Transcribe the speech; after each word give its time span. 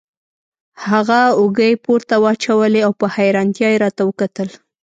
هغه 0.87 1.21
اوږې 1.39 1.71
پورته 1.85 2.15
واچولې 2.23 2.81
او 2.87 2.91
په 2.99 3.05
حیرانتیا 3.15 3.67
یې 3.73 3.81
راته 3.83 4.01
وکتل. 4.05 4.49